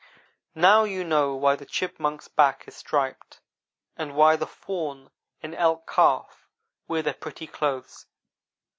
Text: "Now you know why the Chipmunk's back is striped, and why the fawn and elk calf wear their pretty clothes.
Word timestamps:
"Now 0.55 0.83
you 0.83 1.03
know 1.03 1.35
why 1.35 1.55
the 1.55 1.63
Chipmunk's 1.63 2.27
back 2.27 2.67
is 2.67 2.75
striped, 2.75 3.39
and 3.95 4.15
why 4.15 4.35
the 4.35 4.47
fawn 4.47 5.11
and 5.43 5.53
elk 5.53 5.87
calf 5.87 6.49
wear 6.87 7.03
their 7.03 7.13
pretty 7.13 7.45
clothes. 7.45 8.07